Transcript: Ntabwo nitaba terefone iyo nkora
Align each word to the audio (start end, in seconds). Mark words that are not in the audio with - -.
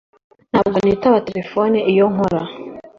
Ntabwo 0.51 0.77
nitaba 0.81 1.17
terefone 1.27 1.77
iyo 1.91 2.05
nkora 2.13 2.41